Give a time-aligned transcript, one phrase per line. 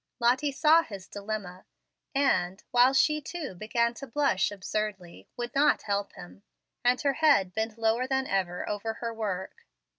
[0.19, 1.63] Lottie saw his dilemma,
[2.15, 6.41] and, while she too began to blush absurdly, would not help him,
[6.83, 9.67] and her head bent lower than ever over her work.